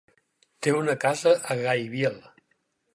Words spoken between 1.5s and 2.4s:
Gaibiel.